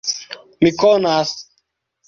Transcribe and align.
Mi 0.63 0.71
konas. 0.85 1.37